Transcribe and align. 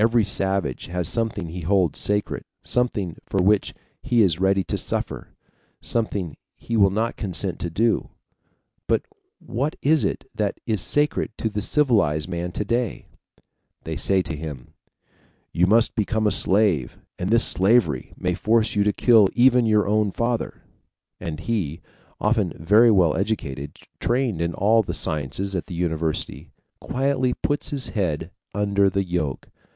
Every 0.00 0.22
savage 0.22 0.86
has 0.86 1.08
something 1.08 1.48
he 1.48 1.62
holds 1.62 1.98
sacred, 1.98 2.44
something 2.62 3.16
for 3.26 3.42
which 3.42 3.74
he 4.00 4.22
is 4.22 4.38
ready 4.38 4.62
to 4.62 4.78
suffer, 4.78 5.34
something 5.80 6.36
he 6.54 6.76
will 6.76 6.92
not 6.92 7.16
consent 7.16 7.58
to 7.58 7.68
do. 7.68 8.10
But 8.86 9.02
what 9.40 9.74
is 9.82 10.04
it 10.04 10.30
that 10.36 10.60
is 10.66 10.80
sacred 10.80 11.32
to 11.38 11.48
the 11.50 11.60
civilized 11.60 12.28
man 12.28 12.50
of 12.50 12.52
to 12.52 12.64
day? 12.64 13.06
They 13.82 13.96
say 13.96 14.22
to 14.22 14.36
him: 14.36 14.72
"You 15.52 15.66
must 15.66 15.96
become 15.96 16.22
my 16.22 16.30
slave, 16.30 16.96
and 17.18 17.30
this 17.30 17.44
slavery 17.44 18.12
may 18.16 18.34
force 18.34 18.76
you 18.76 18.84
to 18.84 18.92
kill 18.92 19.28
even 19.34 19.66
your 19.66 19.88
own 19.88 20.12
father;" 20.12 20.62
and 21.18 21.40
he, 21.40 21.80
often 22.20 22.52
very 22.56 22.92
well 22.92 23.16
educated, 23.16 23.76
trained 23.98 24.40
in 24.40 24.54
all 24.54 24.84
the 24.84 24.94
sciences 24.94 25.56
at 25.56 25.66
the 25.66 25.74
university, 25.74 26.52
quietly 26.78 27.34
puts 27.34 27.70
his 27.70 27.88
head 27.88 28.30
under 28.54 28.88
the 28.88 29.02
yoke. 29.02 29.48